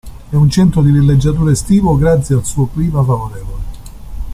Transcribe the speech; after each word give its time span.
È 0.03 0.33
un 0.35 0.49
centro 0.49 0.81
di 0.81 0.89
villeggiatura 0.89 1.51
estivo 1.51 1.95
grazie 1.95 2.33
al 2.33 2.43
suo 2.43 2.65
clima 2.71 3.03
favorevole. 3.03 3.59